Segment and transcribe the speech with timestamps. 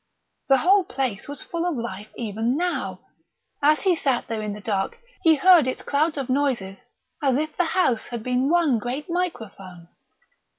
[0.49, 3.01] The whole place was full of life even now;
[3.61, 6.81] as he sat there in the dark he heard its crowds of noises
[7.21, 9.89] as if the house had been one great microphone....